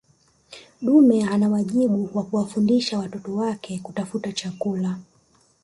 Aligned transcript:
dume 0.81 1.23
ana 1.25 1.49
wajibu 1.49 2.09
wa 2.13 2.23
kuwafundisha 2.23 2.99
watoto 2.99 3.35
wake 3.35 3.79
kutafuta 3.83 4.31
chakula 4.31 4.99